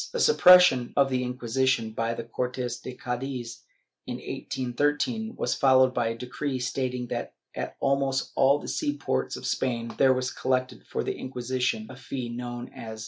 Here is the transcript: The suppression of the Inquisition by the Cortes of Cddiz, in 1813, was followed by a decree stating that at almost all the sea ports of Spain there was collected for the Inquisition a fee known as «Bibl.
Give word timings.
The 0.11 0.19
suppression 0.19 0.93
of 0.97 1.11
the 1.11 1.21
Inquisition 1.21 1.91
by 1.91 2.15
the 2.15 2.23
Cortes 2.23 2.79
of 2.79 2.81
Cddiz, 2.97 3.59
in 4.07 4.15
1813, 4.15 5.35
was 5.35 5.53
followed 5.53 5.93
by 5.93 6.07
a 6.07 6.17
decree 6.17 6.57
stating 6.57 7.05
that 7.09 7.35
at 7.53 7.77
almost 7.79 8.31
all 8.33 8.57
the 8.57 8.67
sea 8.67 8.97
ports 8.97 9.37
of 9.37 9.45
Spain 9.45 9.93
there 9.99 10.11
was 10.11 10.31
collected 10.31 10.87
for 10.87 11.03
the 11.03 11.15
Inquisition 11.15 11.85
a 11.87 11.95
fee 11.95 12.29
known 12.29 12.69
as 12.69 12.99
«Bibl. 12.99 12.99